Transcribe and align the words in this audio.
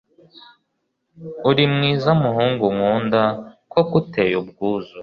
uri 1.49 1.63
mwiza, 1.73 2.09
muhungu 2.23 2.65
nkunda, 2.75 3.21
koko 3.71 3.93
uteye 4.01 4.35
ubwuzu 4.43 4.97